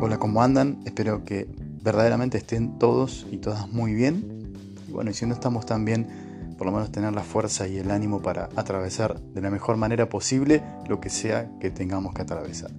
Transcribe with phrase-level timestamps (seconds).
[0.00, 0.80] Hola, ¿cómo andan?
[0.84, 1.48] Espero que
[1.82, 4.54] verdaderamente estén todos y todas muy bien.
[4.86, 7.78] Y bueno, y si no estamos tan bien, por lo menos tener la fuerza y
[7.78, 12.22] el ánimo para atravesar de la mejor manera posible lo que sea que tengamos que
[12.22, 12.70] atravesar.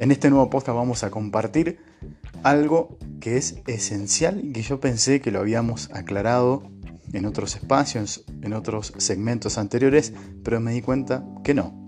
[0.00, 1.78] En este nuevo podcast vamos a compartir
[2.42, 6.64] algo que es esencial y que yo pensé que lo habíamos aclarado
[7.12, 11.86] en otros espacios, en otros segmentos anteriores, pero me di cuenta que no.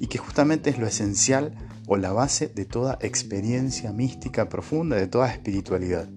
[0.00, 1.52] Y que justamente es lo esencial
[1.88, 6.08] o la base de toda experiencia mística profunda, de toda espiritualidad.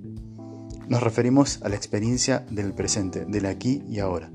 [0.88, 4.30] Nos referimos a la experiencia del presente, del aquí y ahora.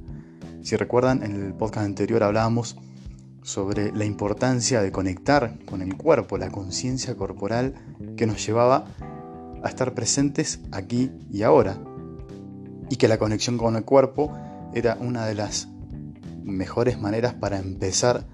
[0.62, 2.76] Si recuerdan, en el podcast anterior hablábamos
[3.42, 7.74] sobre la importancia de conectar con el cuerpo, la conciencia corporal
[8.16, 8.86] que nos llevaba
[9.62, 11.78] a estar presentes aquí y ahora.
[12.88, 14.32] Y que la conexión con el cuerpo
[14.74, 15.68] era una de las
[16.42, 18.26] mejores maneras para empezar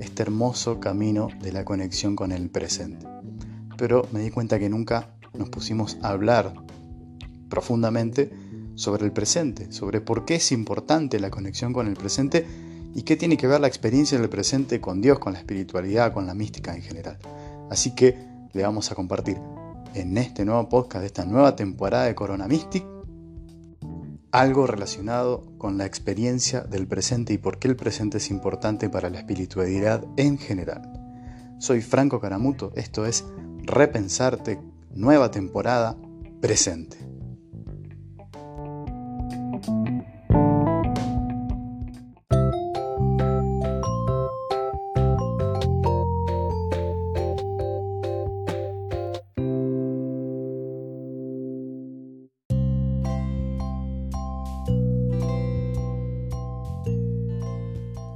[0.00, 3.06] este hermoso camino de la conexión con el presente.
[3.76, 6.54] Pero me di cuenta que nunca nos pusimos a hablar
[7.48, 8.30] profundamente
[8.74, 12.46] sobre el presente, sobre por qué es importante la conexión con el presente
[12.94, 16.26] y qué tiene que ver la experiencia del presente con Dios, con la espiritualidad, con
[16.26, 17.18] la mística en general.
[17.70, 18.16] Así que
[18.52, 19.38] le vamos a compartir
[19.94, 22.93] en este nuevo podcast de esta nueva temporada de Corona Mystic
[24.34, 29.08] algo relacionado con la experiencia del presente y por qué el presente es importante para
[29.08, 30.90] la espiritualidad en general.
[31.60, 33.24] Soy Franco Caramuto, esto es
[33.62, 35.96] Repensarte, nueva temporada,
[36.40, 37.13] presente.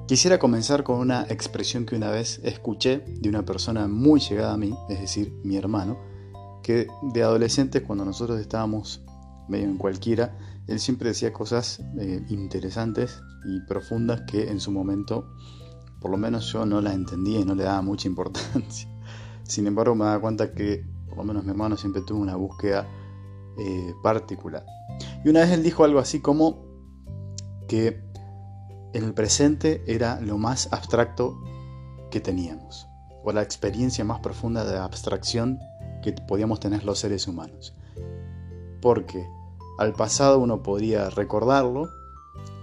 [0.09, 4.57] Quisiera comenzar con una expresión que una vez escuché de una persona muy llegada a
[4.57, 5.99] mí, es decir, mi hermano,
[6.63, 9.03] que de adolescentes cuando nosotros estábamos
[9.51, 10.35] medio en cualquiera,
[10.67, 15.29] él siempre decía cosas eh, interesantes y profundas que en su momento,
[16.01, 18.89] por lo menos yo no las entendía y no le daba mucha importancia.
[19.43, 22.89] Sin embargo, me daba cuenta que, por lo menos mi hermano siempre tuvo una búsqueda
[23.59, 24.65] eh, particular.
[25.23, 26.67] Y una vez él dijo algo así como
[27.69, 28.08] que
[28.93, 31.39] el presente era lo más abstracto
[32.11, 32.89] que teníamos,
[33.23, 35.59] o la experiencia más profunda de abstracción
[36.03, 37.75] que podíamos tener los seres humanos.
[38.81, 39.27] Porque
[39.79, 41.89] al pasado uno podía recordarlo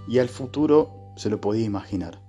[0.08, 2.20] y al futuro se lo podía imaginar,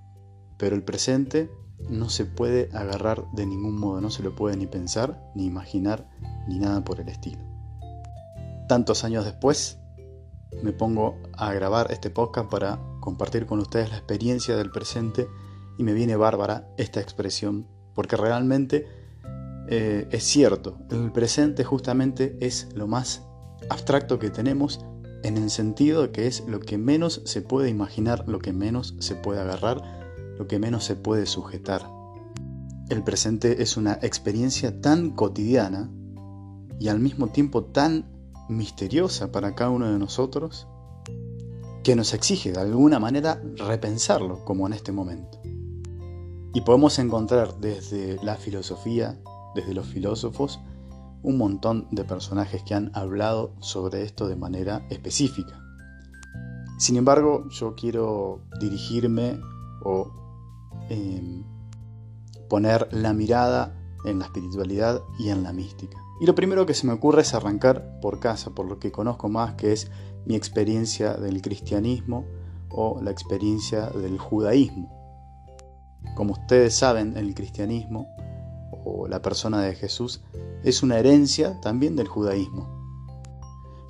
[0.56, 1.50] pero el presente
[1.88, 6.08] no se puede agarrar de ningún modo, no se lo puede ni pensar, ni imaginar,
[6.48, 7.42] ni nada por el estilo.
[8.68, 9.78] Tantos años después,
[10.62, 12.78] me pongo a grabar este podcast para
[13.08, 15.28] compartir con ustedes la experiencia del presente
[15.78, 18.86] y me viene bárbara esta expresión porque realmente
[19.66, 23.22] eh, es cierto, el presente justamente es lo más
[23.70, 24.84] abstracto que tenemos
[25.22, 28.94] en el sentido de que es lo que menos se puede imaginar, lo que menos
[28.98, 29.80] se puede agarrar,
[30.36, 31.90] lo que menos se puede sujetar.
[32.90, 35.90] El presente es una experiencia tan cotidiana
[36.78, 38.04] y al mismo tiempo tan
[38.50, 40.68] misteriosa para cada uno de nosotros
[41.88, 45.40] que nos exige de alguna manera repensarlo como en este momento.
[46.52, 49.18] Y podemos encontrar desde la filosofía,
[49.54, 50.60] desde los filósofos,
[51.22, 55.64] un montón de personajes que han hablado sobre esto de manera específica.
[56.78, 59.40] Sin embargo, yo quiero dirigirme
[59.82, 60.12] o
[60.90, 61.42] em,
[62.50, 65.96] poner la mirada en la espiritualidad y en la mística.
[66.20, 69.28] Y lo primero que se me ocurre es arrancar por casa, por lo que conozco
[69.28, 69.90] más, que es
[70.26, 72.24] mi experiencia del cristianismo
[72.70, 74.92] o la experiencia del judaísmo.
[76.16, 78.08] Como ustedes saben, el cristianismo
[78.84, 80.22] o la persona de Jesús
[80.64, 82.68] es una herencia también del judaísmo.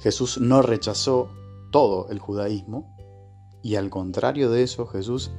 [0.00, 1.31] Jesús no rechazó
[1.72, 2.94] todo el judaísmo
[3.62, 5.33] y al contrario de eso Jesús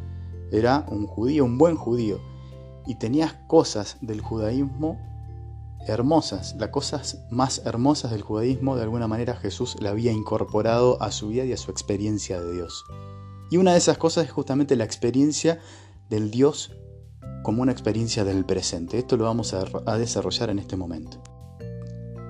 [0.51, 2.19] era un judío, un buen judío
[2.85, 4.97] y tenía cosas del judaísmo
[5.87, 11.11] hermosas, las cosas más hermosas del judaísmo, de alguna manera Jesús la había incorporado a
[11.11, 12.85] su vida y a su experiencia de Dios.
[13.49, 15.59] Y una de esas cosas es justamente la experiencia
[16.09, 16.71] del Dios
[17.43, 18.99] como una experiencia del presente.
[18.99, 21.21] Esto lo vamos a, a desarrollar en este momento.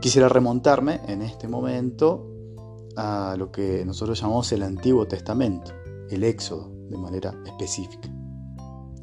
[0.02, 2.26] Quisiera remontarme en este momento
[2.96, 5.72] a lo que nosotros llamamos el Antiguo Testamento,
[6.10, 8.10] el Éxodo, de manera específica.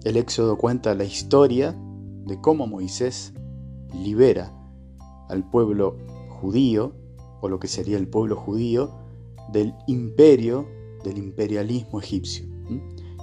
[0.05, 1.77] El Éxodo cuenta la historia
[2.25, 3.35] de cómo Moisés
[3.93, 4.53] libera
[5.29, 5.97] al pueblo
[6.29, 6.95] judío,
[7.41, 8.91] o lo que sería el pueblo judío,
[9.53, 10.67] del imperio,
[11.05, 12.47] del imperialismo egipcio.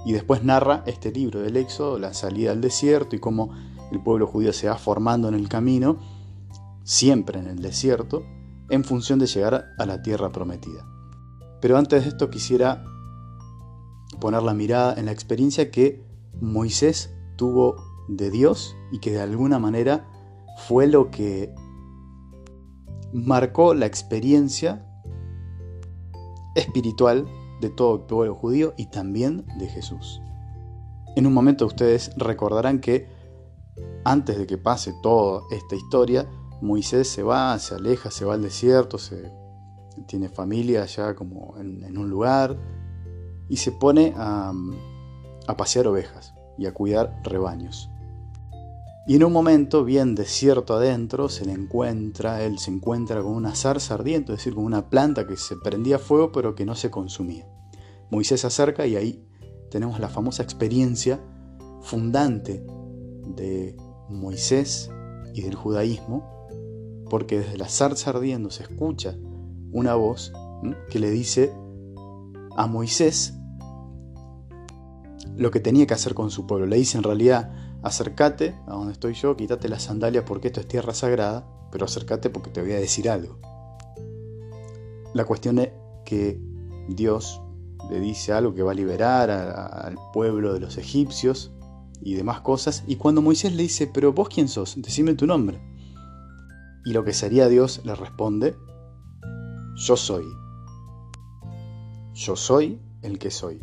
[0.06, 3.50] Y después narra este libro del Éxodo, la salida al desierto y cómo
[3.90, 5.98] el pueblo judío se va formando en el camino,
[6.82, 8.22] siempre en el desierto,
[8.70, 10.86] en función de llegar a la tierra prometida.
[11.60, 12.84] Pero antes de esto quisiera
[14.20, 16.02] poner la mirada en la experiencia que
[16.40, 17.76] Moisés tuvo
[18.08, 20.08] de Dios y que de alguna manera
[20.56, 21.54] fue lo que
[23.12, 24.84] marcó la experiencia
[26.54, 27.26] espiritual
[27.60, 30.20] de todo el pueblo judío y también de Jesús.
[31.16, 33.08] En un momento ustedes recordarán que
[34.04, 36.28] antes de que pase toda esta historia,
[36.60, 39.32] Moisés se va, se aleja, se va al desierto, se,
[40.06, 42.58] tiene familia allá como en, un lugar
[43.48, 44.52] y se pone a,
[45.46, 47.90] a pasear ovejas y a cuidar rebaños.
[49.06, 53.54] Y en un momento, bien desierto adentro, se le encuentra, él se encuentra con una
[53.54, 56.90] zarza ardiente, es decir, con una planta que se prendía fuego pero que no se
[56.90, 57.46] consumía.
[58.10, 59.22] Moisés se acerca y ahí
[59.70, 61.20] tenemos la famosa experiencia
[61.82, 62.64] fundante
[63.36, 63.76] de
[64.08, 64.90] Moisés
[65.34, 66.48] y del judaísmo,
[67.10, 69.16] porque desde la zarza ardiendo se escucha
[69.70, 70.32] una voz
[70.90, 71.52] que le dice
[72.56, 73.34] a Moisés
[75.36, 76.66] lo que tenía que hacer con su pueblo.
[76.66, 77.52] Le dice en realidad,
[77.84, 82.30] acércate a donde estoy yo, quítate las sandalias porque esto es tierra sagrada, pero acércate
[82.30, 83.38] porque te voy a decir algo.
[85.12, 85.70] La cuestión es
[86.04, 86.40] que
[86.88, 87.42] Dios
[87.90, 91.52] le dice algo que va a liberar al pueblo de los egipcios
[92.00, 95.60] y demás cosas, y cuando Moisés le dice, pero vos quién sos, decime tu nombre.
[96.86, 98.56] Y lo que sería Dios le responde,
[99.76, 100.24] yo soy.
[102.14, 103.60] Yo soy el que soy.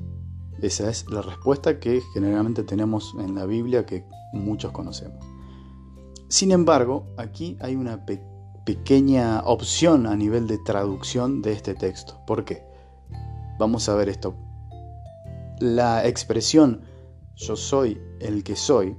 [0.61, 5.25] Esa es la respuesta que generalmente tenemos en la Biblia que muchos conocemos.
[6.27, 8.05] Sin embargo, aquí hay una
[8.65, 12.19] pequeña opción a nivel de traducción de este texto.
[12.27, 12.63] ¿Por qué?
[13.59, 14.35] Vamos a ver esto.
[15.59, 16.83] La expresión
[17.35, 18.95] yo soy el que soy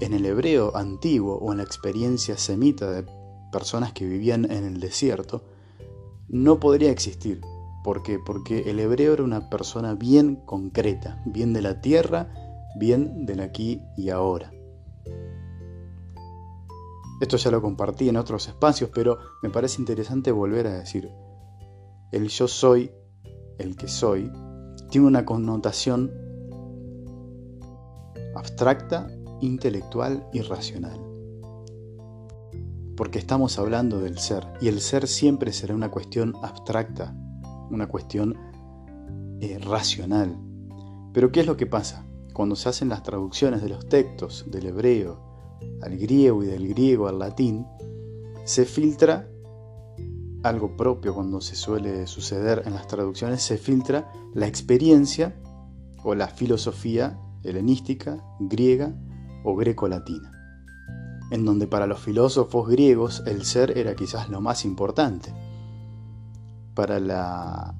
[0.00, 3.04] en el hebreo antiguo o en la experiencia semita de
[3.52, 5.44] personas que vivían en el desierto
[6.28, 7.40] no podría existir
[7.90, 8.20] ¿Por qué?
[8.20, 12.32] Porque el hebreo era una persona bien concreta, bien de la tierra,
[12.78, 14.52] bien del aquí y ahora.
[17.20, 21.10] Esto ya lo compartí en otros espacios, pero me parece interesante volver a decir,
[22.12, 22.92] el yo soy,
[23.58, 24.30] el que soy,
[24.88, 26.12] tiene una connotación
[28.36, 29.08] abstracta,
[29.40, 31.00] intelectual y racional.
[32.96, 37.16] Porque estamos hablando del ser, y el ser siempre será una cuestión abstracta,
[37.70, 38.36] una cuestión
[39.40, 40.36] eh, racional.
[41.12, 42.04] Pero ¿qué es lo que pasa?
[42.32, 47.08] Cuando se hacen las traducciones de los textos del hebreo al griego y del griego
[47.08, 47.66] al latín,
[48.44, 49.28] se filtra
[50.42, 55.36] algo propio cuando se suele suceder en las traducciones, se filtra la experiencia
[56.02, 58.94] o la filosofía helenística, griega
[59.44, 60.32] o greco-latina,
[61.30, 65.32] en donde para los filósofos griegos el ser era quizás lo más importante
[66.80, 67.74] para la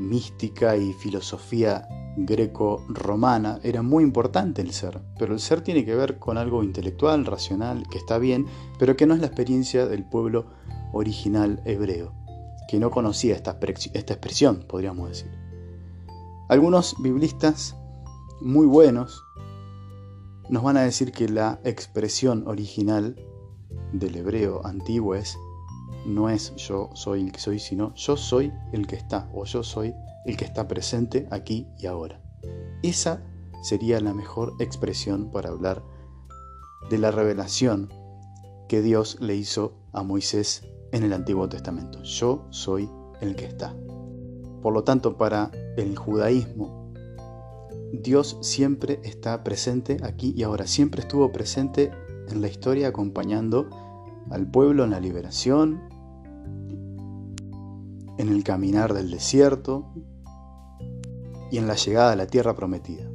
[0.00, 6.18] mística y filosofía greco-romana era muy importante el ser, pero el ser tiene que ver
[6.18, 8.46] con algo intelectual, racional, que está bien,
[8.76, 10.46] pero que no es la experiencia del pueblo
[10.92, 12.12] original hebreo,
[12.68, 13.60] que no conocía esta,
[13.94, 15.30] esta expresión, podríamos decir.
[16.48, 17.76] Algunos biblistas
[18.40, 19.22] muy buenos
[20.48, 23.14] nos van a decir que la expresión original
[23.92, 25.38] del hebreo antiguo es
[26.06, 29.62] no es yo soy el que soy, sino yo soy el que está o yo
[29.62, 32.20] soy el que está presente aquí y ahora.
[32.82, 33.22] Esa
[33.62, 35.82] sería la mejor expresión para hablar
[36.88, 37.92] de la revelación
[38.68, 42.02] que Dios le hizo a Moisés en el Antiguo Testamento.
[42.02, 42.88] Yo soy
[43.20, 43.74] el que está.
[44.62, 46.92] Por lo tanto, para el judaísmo,
[47.92, 50.66] Dios siempre está presente aquí y ahora.
[50.66, 51.90] Siempre estuvo presente
[52.28, 53.68] en la historia acompañando
[54.30, 55.89] al pueblo en la liberación,
[58.20, 59.86] en el caminar del desierto
[61.50, 63.10] y en la llegada a la tierra prometida.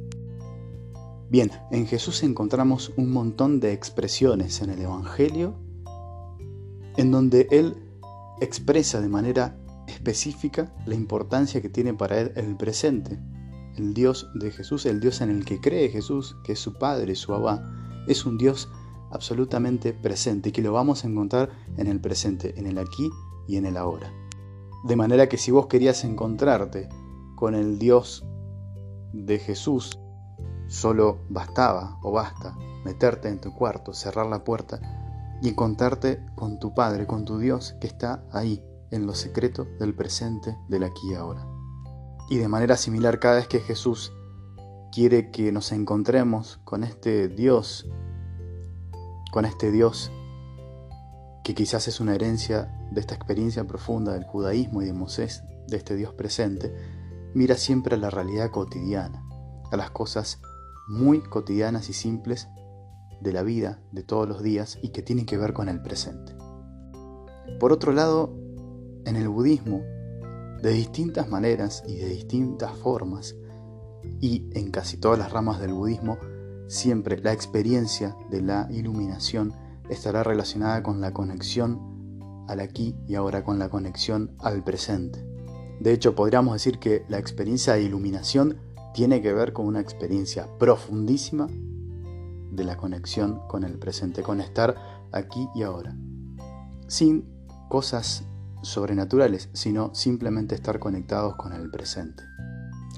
[1.30, 5.54] Bien, en Jesús encontramos un montón de expresiones en el Evangelio
[6.96, 7.76] en donde Él
[8.40, 13.20] expresa de manera específica la importancia que tiene para Él el presente.
[13.76, 17.14] El Dios de Jesús, el Dios en el que cree Jesús, que es su Padre,
[17.14, 17.62] su Abba,
[18.08, 18.68] es un Dios
[19.12, 23.08] absolutamente presente y que lo vamos a encontrar en el presente, en el aquí
[23.46, 24.25] y en el ahora.
[24.86, 26.88] De manera que si vos querías encontrarte
[27.34, 28.24] con el Dios
[29.12, 29.98] de Jesús,
[30.68, 34.80] solo bastaba o basta meterte en tu cuarto, cerrar la puerta
[35.42, 38.62] y encontrarte con tu Padre, con tu Dios que está ahí,
[38.92, 41.44] en lo secreto del presente, del aquí y ahora.
[42.30, 44.12] Y de manera similar, cada vez que Jesús
[44.92, 47.90] quiere que nos encontremos con este Dios,
[49.32, 50.12] con este Dios
[51.46, 55.76] que quizás es una herencia de esta experiencia profunda del judaísmo y de Moisés, de
[55.76, 56.74] este Dios presente,
[57.34, 59.24] mira siempre a la realidad cotidiana,
[59.70, 60.40] a las cosas
[60.88, 62.48] muy cotidianas y simples
[63.20, 66.34] de la vida de todos los días y que tienen que ver con el presente.
[67.60, 68.36] Por otro lado,
[69.04, 69.82] en el budismo,
[70.62, 73.36] de distintas maneras y de distintas formas,
[74.20, 76.18] y en casi todas las ramas del budismo,
[76.66, 79.54] siempre la experiencia de la iluminación
[79.88, 85.26] estará relacionada con la conexión al aquí y ahora, con la conexión al presente.
[85.80, 88.58] De hecho, podríamos decir que la experiencia de iluminación
[88.94, 91.48] tiene que ver con una experiencia profundísima
[92.50, 94.74] de la conexión con el presente, con estar
[95.12, 95.94] aquí y ahora.
[96.88, 97.28] Sin
[97.68, 98.24] cosas
[98.62, 102.22] sobrenaturales, sino simplemente estar conectados con el presente.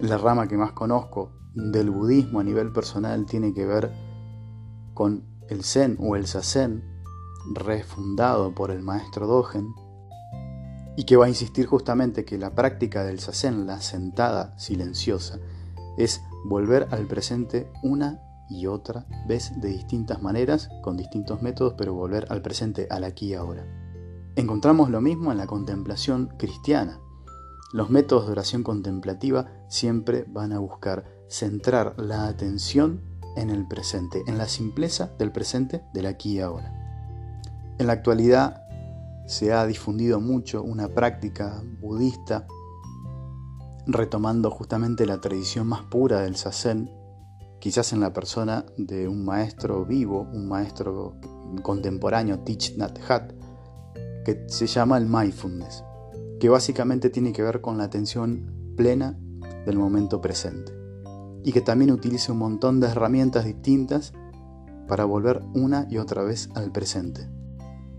[0.01, 3.91] La rama que más conozco del budismo a nivel personal tiene que ver
[4.95, 6.83] con el Zen o el Sazen,
[7.55, 9.75] refundado por el maestro Dogen,
[10.97, 15.39] y que va a insistir justamente que la práctica del Sazen, la sentada silenciosa,
[15.97, 21.95] es volver al presente una y otra vez de distintas maneras, con distintos métodos, pero
[21.95, 23.67] volver al presente, al aquí y ahora.
[24.37, 27.01] Encontramos lo mismo en la contemplación cristiana.
[27.73, 33.03] Los métodos de oración contemplativa siempre van a buscar centrar la atención
[33.41, 36.75] en el presente, en la simpleza del presente, del aquí y ahora.
[37.79, 38.63] En la actualidad
[39.27, 42.47] se ha difundido mucho una práctica budista
[43.87, 46.91] retomando justamente la tradición más pura del sazen,
[47.61, 51.17] quizás en la persona de un maestro vivo, un maestro
[51.63, 53.35] contemporáneo, Thich Nhat Hanh,
[54.25, 55.85] que se llama el mindfulness,
[56.41, 59.19] que básicamente tiene que ver con la atención plena
[59.65, 60.78] del momento presente
[61.49, 64.13] y que también utiliza un montón de herramientas distintas
[64.87, 67.27] para volver una y otra vez al presente.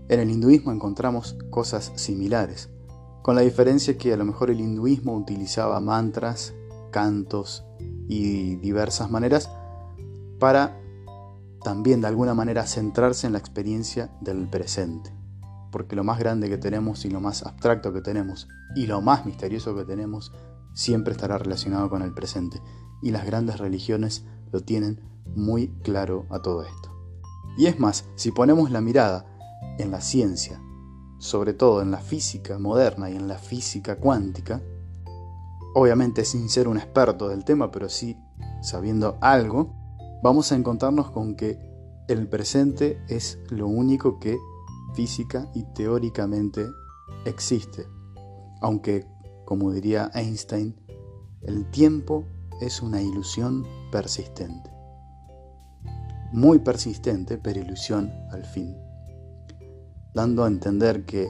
[0.08, 2.70] En el hinduismo encontramos cosas similares,
[3.22, 6.54] con la diferencia que a lo mejor el hinduismo utilizaba mantras,
[6.92, 7.64] cantos
[8.06, 9.50] y diversas maneras
[10.38, 10.80] para
[11.64, 15.12] también de alguna manera centrarse en la experiencia del presente.
[15.72, 19.26] Porque lo más grande que tenemos y lo más abstracto que tenemos y lo más
[19.26, 20.30] misterioso que tenemos
[20.72, 22.62] siempre estará relacionado con el presente.
[23.02, 25.00] Y las grandes religiones lo tienen
[25.34, 26.90] muy claro a todo esto.
[27.56, 29.26] Y es más, si ponemos la mirada
[29.78, 30.60] en la ciencia,
[31.18, 34.62] sobre todo en la física moderna y en la física cuántica,
[35.74, 38.16] obviamente sin ser un experto del tema, pero sí
[38.62, 39.74] sabiendo algo,
[40.22, 41.58] vamos a encontrarnos con que
[42.08, 44.38] el presente es lo único que
[44.94, 46.66] física y teóricamente
[47.24, 47.86] existe.
[48.60, 49.06] Aunque,
[49.44, 50.76] como diría Einstein,
[51.42, 52.24] el tiempo
[52.60, 54.70] es una ilusión persistente.
[56.32, 58.76] Muy persistente, pero ilusión al fin.
[60.14, 61.28] Dando a entender que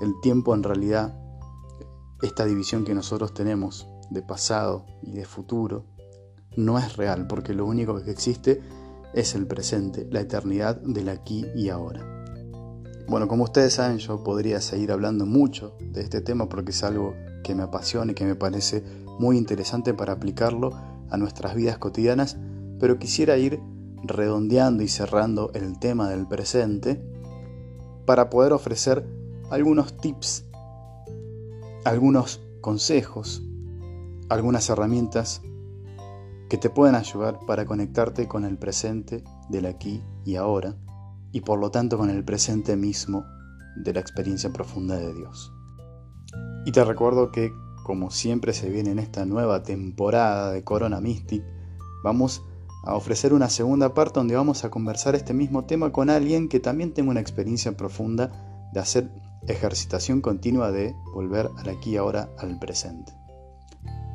[0.00, 1.18] el tiempo en realidad,
[2.22, 5.84] esta división que nosotros tenemos de pasado y de futuro,
[6.56, 8.60] no es real, porque lo único que existe
[9.12, 12.18] es el presente, la eternidad del aquí y ahora.
[13.08, 17.14] Bueno, como ustedes saben, yo podría seguir hablando mucho de este tema porque es algo
[17.42, 18.84] que me apasiona y que me parece
[19.18, 20.72] muy interesante para aplicarlo
[21.10, 22.38] a nuestras vidas cotidianas,
[22.78, 23.60] pero quisiera ir
[24.02, 27.02] redondeando y cerrando el tema del presente
[28.06, 29.06] para poder ofrecer
[29.50, 30.46] algunos tips,
[31.84, 33.42] algunos consejos,
[34.28, 35.42] algunas herramientas
[36.48, 40.76] que te pueden ayudar para conectarte con el presente del aquí y ahora
[41.32, 43.24] y por lo tanto con el presente mismo
[43.76, 45.52] de la experiencia profunda de Dios.
[46.64, 47.52] Y te recuerdo que
[47.88, 51.42] como siempre se viene en esta nueva temporada de Corona Mystic,
[52.04, 52.42] vamos
[52.84, 56.60] a ofrecer una segunda parte donde vamos a conversar este mismo tema con alguien que
[56.60, 59.10] también tenga una experiencia profunda de hacer
[59.46, 63.14] ejercitación continua de volver al aquí y ahora al presente.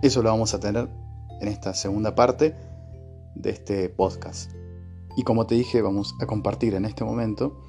[0.03, 0.87] Eso lo vamos a tener
[1.41, 2.53] en esta segunda parte
[3.33, 4.51] de este podcast.
[5.17, 7.59] Y como te dije, vamos a compartir en este momento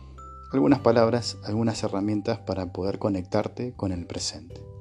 [0.53, 4.74] algunas palabras, algunas herramientas para poder conectarte con el presente.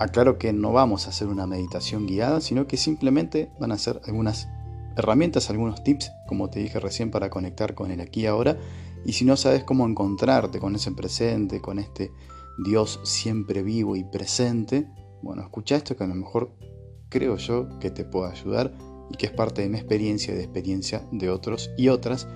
[0.00, 4.00] Aclaro que no vamos a hacer una meditación guiada, sino que simplemente van a ser
[4.06, 4.48] algunas
[4.96, 8.56] herramientas, algunos tips, como te dije recién, para conectar con el aquí y ahora.
[9.04, 12.10] Y si no sabes cómo encontrarte con ese presente, con este
[12.64, 14.88] Dios siempre vivo y presente,
[15.20, 16.56] bueno, escucha esto que a lo mejor
[17.10, 18.72] creo yo que te pueda ayudar
[19.10, 22.26] y que es parte de mi experiencia y de experiencia de otros y otras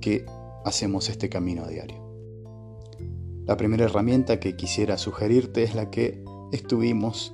[0.00, 0.26] que
[0.64, 2.08] hacemos este camino a diario.
[3.46, 7.32] La primera herramienta que quisiera sugerirte es la que estuvimos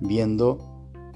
[0.00, 0.74] viendo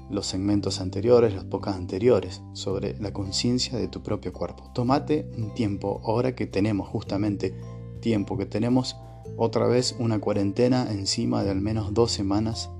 [0.09, 4.71] los segmentos anteriores, los pocas anteriores, sobre la conciencia de tu propio cuerpo.
[4.73, 7.55] Tómate un tiempo, ahora que tenemos justamente
[8.01, 8.95] tiempo, que tenemos
[9.37, 12.71] otra vez una cuarentena encima de al menos dos semanas,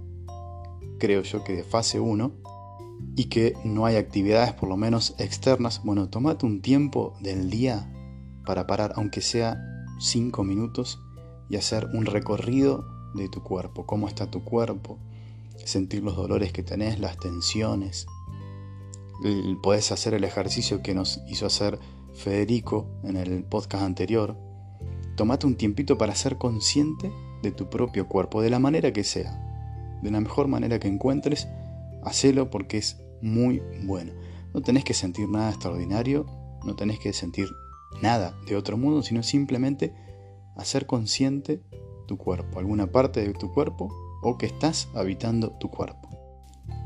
[0.97, 2.31] creo yo que de fase 1,
[3.15, 7.93] y que no hay actividades por lo menos externas, bueno, tómate un tiempo del día
[8.45, 9.57] para parar, aunque sea
[9.99, 10.99] 5 minutos,
[11.49, 14.97] y hacer un recorrido de tu cuerpo, cómo está tu cuerpo,
[15.65, 18.07] sentir los dolores que tenés, las tensiones.
[19.61, 21.79] Podés hacer el ejercicio que nos hizo hacer
[22.13, 24.35] Federico en el podcast anterior.
[25.15, 27.11] Tomate un tiempito para ser consciente
[27.41, 31.47] de tu propio cuerpo, de la manera que sea, de la mejor manera que encuentres,
[32.03, 34.13] hacelo porque es muy bueno.
[34.53, 36.25] No tenés que sentir nada extraordinario,
[36.65, 37.49] no tenés que sentir
[38.01, 39.93] nada de otro mundo, sino simplemente
[40.55, 41.61] hacer consciente
[42.09, 43.87] tu cuerpo, alguna parte de tu cuerpo
[44.23, 46.09] o que estás habitando tu cuerpo.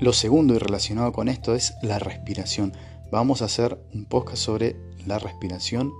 [0.01, 2.73] Lo segundo y relacionado con esto es la respiración.
[3.09, 4.75] Vamos a hacer un podcast sobre
[5.07, 5.93] la respiración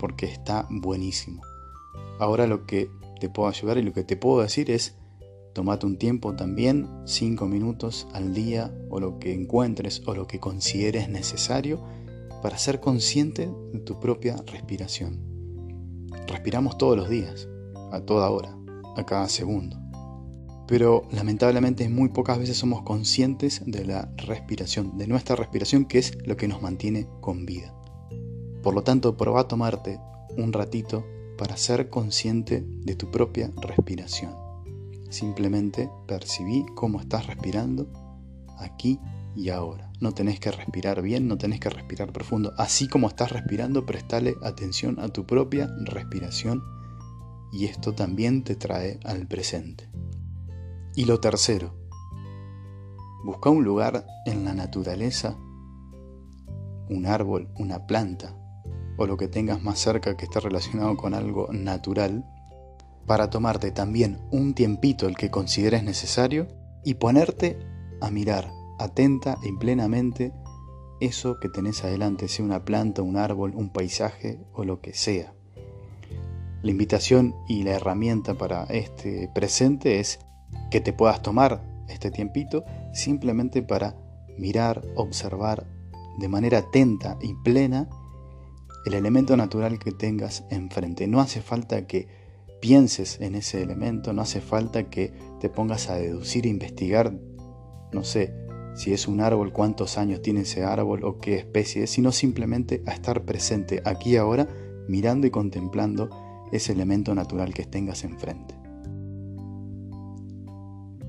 [0.00, 1.42] porque está buenísimo.
[2.18, 4.96] Ahora lo que te puedo ayudar y lo que te puedo decir es
[5.54, 10.40] tomate un tiempo también, 5 minutos al día o lo que encuentres o lo que
[10.40, 11.84] consideres necesario
[12.42, 15.20] para ser consciente de tu propia respiración.
[16.26, 17.48] Respiramos todos los días,
[17.92, 18.56] a toda hora,
[18.96, 19.86] a cada segundo
[20.66, 26.18] pero lamentablemente muy pocas veces somos conscientes de la respiración, de nuestra respiración, que es
[26.26, 27.72] lo que nos mantiene con vida.
[28.62, 30.00] Por lo tanto, prueba a tomarte
[30.36, 31.06] un ratito
[31.38, 34.34] para ser consciente de tu propia respiración.
[35.08, 37.88] Simplemente percibí cómo estás respirando
[38.58, 38.98] aquí
[39.36, 39.92] y ahora.
[40.00, 42.52] No tenés que respirar bien, no tenés que respirar profundo.
[42.58, 46.62] Así como estás respirando, prestale atención a tu propia respiración
[47.52, 49.88] y esto también te trae al presente.
[50.94, 51.74] Y lo tercero,
[53.24, 55.36] busca un lugar en la naturaleza,
[56.88, 58.34] un árbol, una planta,
[58.96, 62.24] o lo que tengas más cerca que esté relacionado con algo natural,
[63.06, 66.48] para tomarte también un tiempito el que consideres necesario
[66.84, 67.58] y ponerte
[68.00, 70.32] a mirar atenta y plenamente
[71.00, 75.35] eso que tenés adelante, sea una planta, un árbol, un paisaje o lo que sea.
[76.66, 80.18] La invitación y la herramienta para este presente es
[80.68, 83.94] que te puedas tomar este tiempito simplemente para
[84.36, 85.64] mirar, observar
[86.18, 87.88] de manera atenta y plena
[88.84, 91.06] el elemento natural que tengas enfrente.
[91.06, 92.08] No hace falta que
[92.60, 97.16] pienses en ese elemento, no hace falta que te pongas a deducir e investigar,
[97.92, 98.34] no sé,
[98.74, 102.82] si es un árbol, cuántos años tiene ese árbol o qué especie es, sino simplemente
[102.86, 104.48] a estar presente aquí ahora,
[104.88, 108.54] mirando y contemplando ese elemento natural que tengas enfrente.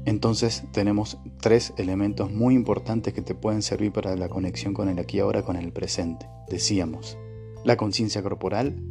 [0.06, 5.00] Entonces tenemos tres elementos muy importantes que te pueden servir para la conexión con el
[5.00, 6.30] aquí ahora, con el presente.
[6.50, 7.18] Decíamos,
[7.66, 8.82] la conciencia corporal,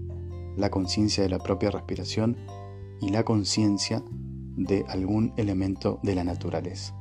[0.59, 2.37] la conciencia de la propia respiración
[3.00, 4.02] y la conciencia
[4.56, 6.94] de algún elemento de la naturaleza.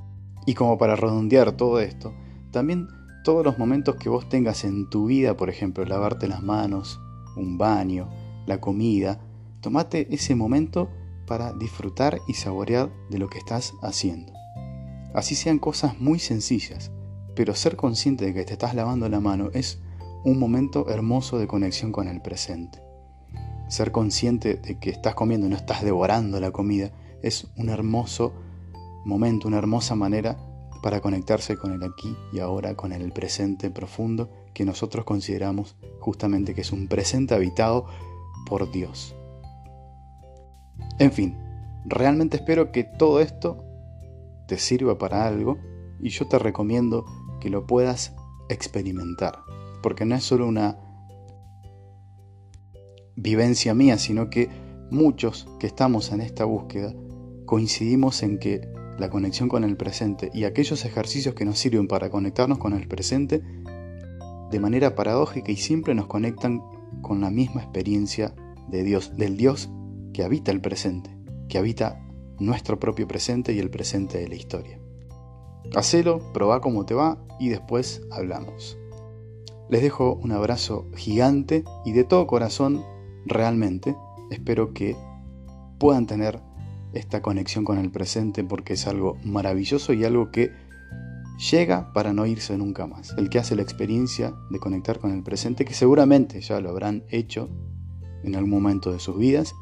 [0.46, 2.14] Y como para redondear todo esto,
[2.52, 2.88] también
[3.26, 7.02] todos los momentos que vos tengas en tu vida, por ejemplo, lavarte las manos,
[7.36, 8.08] un baño,
[8.46, 9.20] la comida,
[9.66, 10.90] tomate ese momento
[11.26, 14.32] para disfrutar y saborear de lo que estás haciendo.
[15.16, 16.92] Así sean cosas muy sencillas,
[17.36, 19.80] pero ser consciente de que te estás lavando la mano es
[20.24, 22.80] un momento hermoso de conexión con el presente.
[23.68, 26.92] Ser consciente de que estás comiendo no estás devorando la comida
[27.24, 28.34] es un hermoso
[29.04, 30.38] momento, una hermosa manera
[30.84, 36.54] para conectarse con el aquí y ahora, con el presente profundo que nosotros consideramos justamente
[36.54, 37.88] que es un presente habitado
[38.46, 39.16] por Dios.
[41.00, 41.38] En fin,
[41.86, 43.64] realmente espero que todo esto
[44.48, 45.58] te sirva para algo
[46.00, 47.06] y yo te recomiendo
[47.40, 48.14] que lo puedas
[48.50, 49.40] experimentar,
[49.82, 50.78] porque no es solo una
[53.16, 54.50] vivencia mía, sino que
[54.92, 56.94] muchos que estamos en esta búsqueda
[57.46, 62.10] coincidimos en que la conexión con el presente y aquellos ejercicios que nos sirven para
[62.10, 63.42] conectarnos con el presente
[64.52, 66.62] de manera paradójica y siempre nos conectan
[67.02, 68.34] con la misma experiencia
[68.70, 69.70] de Dios, del Dios
[70.16, 71.10] que habita el presente,
[71.50, 72.02] que habita
[72.40, 74.80] nuestro propio presente y el presente de la historia.
[75.76, 78.78] Hacelo, probá cómo te va y después hablamos.
[79.70, 82.82] Les dejo un abrazo gigante y de todo corazón,
[83.26, 83.94] realmente,
[84.32, 84.96] espero que
[85.80, 86.40] puedan tener
[86.94, 90.54] esta conexión con el presente porque es algo maravilloso y algo que
[91.52, 93.14] llega para no irse nunca más.
[93.18, 97.04] El que hace la experiencia de conectar con el presente, que seguramente ya lo habrán
[97.10, 97.50] hecho
[98.24, 99.54] en algún momento de sus vidas,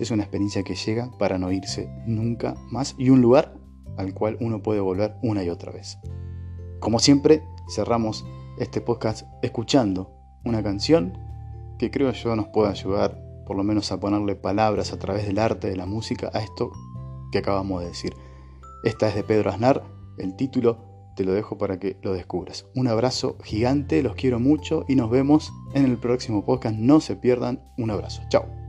[0.00, 3.54] es una experiencia que llega para no irse nunca más y un lugar
[3.96, 5.98] al cual uno puede volver una y otra vez.
[6.80, 8.24] Como siempre, cerramos
[8.58, 10.12] este podcast escuchando
[10.44, 11.18] una canción
[11.78, 15.38] que creo yo nos puede ayudar por lo menos a ponerle palabras a través del
[15.38, 16.72] arte de la música a esto
[17.32, 18.14] que acabamos de decir.
[18.84, 19.84] Esta es de Pedro Aznar,
[20.18, 22.66] el título te lo dejo para que lo descubras.
[22.74, 26.76] Un abrazo gigante, los quiero mucho y nos vemos en el próximo podcast.
[26.76, 28.22] No se pierdan, un abrazo.
[28.28, 28.59] Chao.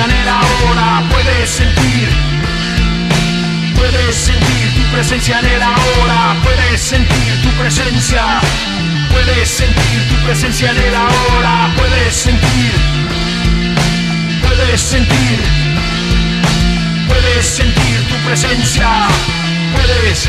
[0.00, 2.08] El ahora, puedes sentir,
[3.76, 8.40] puedes sentir tu presencia en el ahora, puedes sentir tu presencia,
[9.10, 12.72] puedes sentir tu presencia en el ahora, puedes sentir,
[14.42, 15.40] puedes sentir,
[17.06, 18.88] puedes sentir tu presencia,
[19.74, 20.28] puedes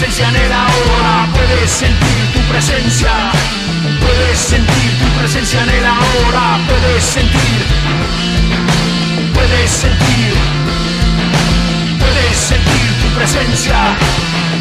[0.00, 3.10] presencia en el ahora, puedes sentir tu presencia,
[4.00, 7.60] puedes sentir tu presencia en el ahora, puedes sentir,
[9.34, 10.32] puedes sentir,
[11.98, 13.76] puedes sentir tu presencia,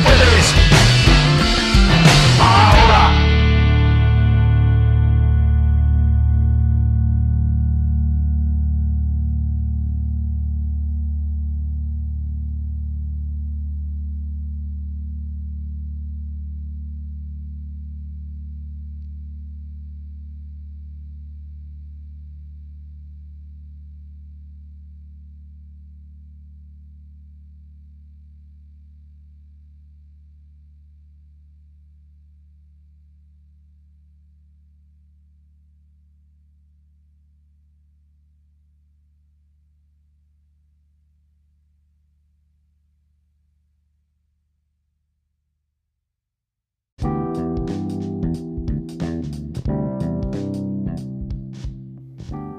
[0.04, 0.68] puedes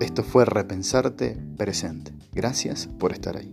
[0.00, 2.12] Esto fue Repensarte Presente.
[2.32, 3.52] Gracias por estar ahí.